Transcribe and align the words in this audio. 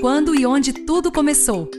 quando 0.00 0.34
e 0.34 0.46
onde 0.46 0.72
tudo 0.72 1.12
começou. 1.12 1.70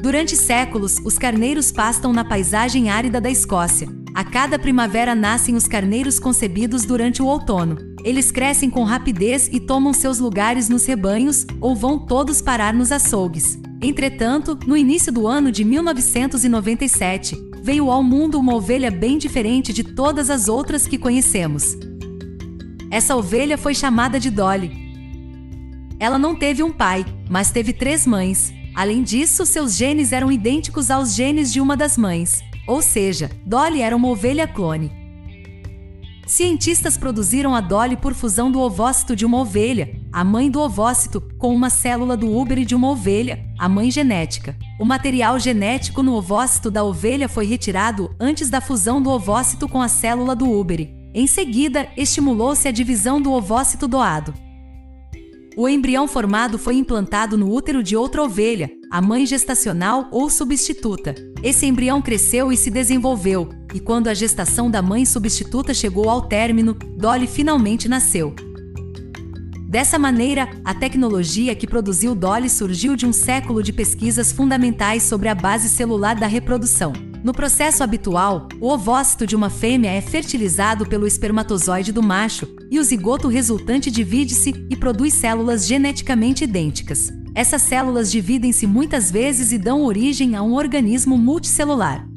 Durante 0.00 0.36
séculos, 0.36 0.98
os 1.04 1.18
carneiros 1.18 1.72
pastam 1.72 2.12
na 2.12 2.24
paisagem 2.24 2.88
árida 2.88 3.20
da 3.20 3.28
Escócia. 3.28 3.88
A 4.14 4.24
cada 4.24 4.58
primavera 4.58 5.14
nascem 5.14 5.56
os 5.56 5.66
carneiros 5.66 6.20
concebidos 6.20 6.84
durante 6.84 7.20
o 7.20 7.26
outono. 7.26 7.76
Eles 8.04 8.30
crescem 8.30 8.70
com 8.70 8.84
rapidez 8.84 9.48
e 9.52 9.58
tomam 9.58 9.92
seus 9.92 10.20
lugares 10.20 10.68
nos 10.68 10.86
rebanhos 10.86 11.44
ou 11.60 11.74
vão 11.74 11.98
todos 11.98 12.40
parar 12.40 12.72
nos 12.72 12.92
açougues. 12.92 13.58
Entretanto, 13.82 14.58
no 14.66 14.76
início 14.76 15.12
do 15.12 15.26
ano 15.26 15.50
de 15.50 15.64
1997, 15.64 17.36
veio 17.62 17.90
ao 17.90 18.02
mundo 18.02 18.38
uma 18.38 18.54
ovelha 18.54 18.90
bem 18.90 19.18
diferente 19.18 19.72
de 19.72 19.82
todas 19.82 20.30
as 20.30 20.48
outras 20.48 20.86
que 20.86 20.96
conhecemos. 20.96 21.76
Essa 22.90 23.16
ovelha 23.16 23.58
foi 23.58 23.74
chamada 23.74 24.18
de 24.18 24.30
Dolly. 24.30 24.89
Ela 26.00 26.18
não 26.18 26.34
teve 26.34 26.62
um 26.62 26.72
pai, 26.72 27.04
mas 27.28 27.50
teve 27.50 27.74
três 27.74 28.06
mães. 28.06 28.54
Além 28.74 29.02
disso, 29.02 29.44
seus 29.44 29.76
genes 29.76 30.12
eram 30.12 30.32
idênticos 30.32 30.90
aos 30.90 31.14
genes 31.14 31.52
de 31.52 31.60
uma 31.60 31.76
das 31.76 31.98
mães, 31.98 32.40
ou 32.66 32.80
seja, 32.80 33.30
Dolly 33.44 33.82
era 33.82 33.94
uma 33.94 34.08
ovelha 34.08 34.48
clone. 34.48 34.90
Cientistas 36.26 36.96
produziram 36.96 37.54
a 37.54 37.60
Dolly 37.60 37.96
por 37.96 38.14
fusão 38.14 38.50
do 38.50 38.60
ovócito 38.60 39.14
de 39.14 39.26
uma 39.26 39.40
ovelha, 39.40 40.00
a 40.12 40.24
mãe 40.24 40.50
do 40.50 40.60
ovócito, 40.60 41.20
com 41.36 41.54
uma 41.54 41.68
célula 41.68 42.16
do 42.16 42.30
úbere 42.30 42.64
de 42.64 42.74
uma 42.74 42.88
ovelha, 42.88 43.44
a 43.58 43.68
mãe 43.68 43.90
genética. 43.90 44.56
O 44.78 44.84
material 44.84 45.38
genético 45.38 46.02
no 46.02 46.14
ovócito 46.14 46.70
da 46.70 46.82
ovelha 46.82 47.28
foi 47.28 47.44
retirado 47.44 48.14
antes 48.18 48.48
da 48.48 48.60
fusão 48.60 49.02
do 49.02 49.10
ovócito 49.10 49.68
com 49.68 49.82
a 49.82 49.88
célula 49.88 50.34
do 50.34 50.48
úbere. 50.48 50.94
Em 51.12 51.26
seguida, 51.26 51.88
estimulou-se 51.96 52.66
a 52.66 52.70
divisão 52.70 53.20
do 53.20 53.32
ovócito 53.32 53.88
doado. 53.88 54.32
O 55.60 55.68
embrião 55.68 56.08
formado 56.08 56.56
foi 56.56 56.76
implantado 56.76 57.36
no 57.36 57.52
útero 57.52 57.82
de 57.82 57.94
outra 57.94 58.22
ovelha, 58.22 58.70
a 58.90 58.98
mãe 58.98 59.26
gestacional 59.26 60.08
ou 60.10 60.30
substituta. 60.30 61.14
Esse 61.42 61.66
embrião 61.66 62.00
cresceu 62.00 62.50
e 62.50 62.56
se 62.56 62.70
desenvolveu, 62.70 63.46
e 63.74 63.78
quando 63.78 64.08
a 64.08 64.14
gestação 64.14 64.70
da 64.70 64.80
mãe 64.80 65.04
substituta 65.04 65.74
chegou 65.74 66.08
ao 66.08 66.22
término, 66.22 66.72
Dolly 66.96 67.26
finalmente 67.26 67.90
nasceu. 67.90 68.34
Dessa 69.68 69.98
maneira, 69.98 70.48
a 70.64 70.72
tecnologia 70.72 71.54
que 71.54 71.66
produziu 71.66 72.14
Dolly 72.14 72.48
surgiu 72.48 72.96
de 72.96 73.04
um 73.04 73.12
século 73.12 73.62
de 73.62 73.70
pesquisas 73.70 74.32
fundamentais 74.32 75.02
sobre 75.02 75.28
a 75.28 75.34
base 75.34 75.68
celular 75.68 76.16
da 76.16 76.26
reprodução. 76.26 77.09
No 77.22 77.34
processo 77.34 77.84
habitual, 77.84 78.48
o 78.58 78.70
ovócito 78.70 79.26
de 79.26 79.36
uma 79.36 79.50
fêmea 79.50 79.90
é 79.90 80.00
fertilizado 80.00 80.86
pelo 80.86 81.06
espermatozoide 81.06 81.92
do 81.92 82.02
macho, 82.02 82.48
e 82.70 82.78
o 82.78 82.82
zigoto 82.82 83.28
resultante 83.28 83.90
divide-se 83.90 84.66
e 84.70 84.76
produz 84.76 85.12
células 85.12 85.66
geneticamente 85.66 86.44
idênticas. 86.44 87.12
Essas 87.34 87.60
células 87.60 88.10
dividem-se 88.10 88.66
muitas 88.66 89.10
vezes 89.10 89.52
e 89.52 89.58
dão 89.58 89.84
origem 89.84 90.34
a 90.34 90.42
um 90.42 90.54
organismo 90.54 91.18
multicelular. 91.18 92.08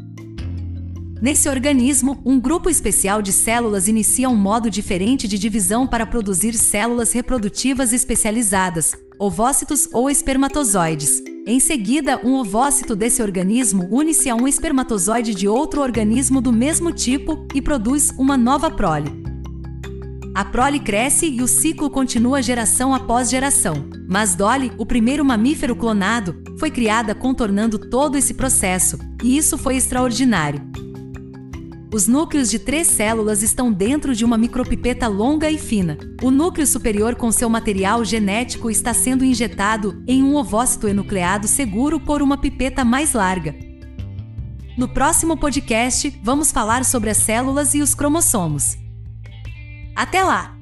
Nesse 1.22 1.50
organismo, 1.50 2.22
um 2.26 2.40
grupo 2.40 2.70
especial 2.70 3.22
de 3.22 3.34
células 3.34 3.90
inicia 3.90 4.30
um 4.30 4.36
modo 4.36 4.70
diferente 4.70 5.28
de 5.28 5.38
divisão 5.38 5.86
para 5.86 6.06
produzir 6.06 6.54
células 6.54 7.12
reprodutivas 7.12 7.92
especializadas, 7.92 8.94
ovócitos 9.20 9.88
ou 9.94 10.10
espermatozoides. 10.10 11.33
Em 11.46 11.60
seguida, 11.60 12.22
um 12.24 12.36
ovócito 12.36 12.96
desse 12.96 13.22
organismo 13.22 13.86
une-se 13.92 14.30
a 14.30 14.36
um 14.36 14.48
espermatozoide 14.48 15.36
de 15.36 15.46
outro 15.46 15.82
organismo 15.82 16.40
do 16.40 16.54
mesmo 16.54 16.90
tipo 16.94 17.46
e 17.54 17.62
produz 17.62 18.12
uma 18.18 18.38
nova 18.38 18.72
prole. 18.72 19.12
A 20.34 20.46
prole 20.46 20.80
cresce 20.80 21.28
e 21.28 21.42
o 21.42 21.48
ciclo 21.48 21.90
continua 21.90 22.42
geração 22.42 22.94
após 22.94 23.30
geração. 23.30 23.86
Mas 24.10 24.36
Dolly, 24.36 24.72
o 24.78 24.86
primeiro 24.86 25.26
mamífero 25.26 25.76
clonado, 25.76 26.42
foi 26.58 26.72
criada 26.72 27.14
contornando 27.14 27.78
todo 27.78 28.18
esse 28.18 28.34
processo, 28.34 28.98
e 29.22 29.36
isso 29.36 29.58
foi 29.58 29.76
extraordinário. 29.76 30.73
Os 31.94 32.08
núcleos 32.08 32.50
de 32.50 32.58
três 32.58 32.88
células 32.88 33.44
estão 33.44 33.72
dentro 33.72 34.16
de 34.16 34.26
uma 34.26 34.36
micropipeta 34.36 35.08
longa 35.08 35.52
e 35.52 35.60
fina. 35.60 35.96
O 36.24 36.32
núcleo 36.32 36.66
superior 36.66 37.14
com 37.14 37.32
seu 37.32 37.48
material 37.48 38.04
genético 38.04 38.72
está 38.72 38.96
sendo 38.96 39.24
injetado 39.24 40.04
em 40.08 40.24
um 40.24 40.36
ovócito 40.36 40.88
enucleado 40.88 41.48
seguro 41.48 42.00
por 42.00 42.24
uma 42.24 42.36
pipeta 42.36 42.84
mais 42.84 43.14
larga. 43.14 43.56
No 44.76 44.88
próximo 44.88 45.38
podcast, 45.38 46.20
vamos 46.24 46.52
falar 46.52 46.84
sobre 46.84 47.12
as 47.12 47.18
células 47.18 47.76
e 47.76 47.82
os 47.84 47.94
cromossomos. 47.94 48.76
Até 49.96 50.24
lá! 50.24 50.53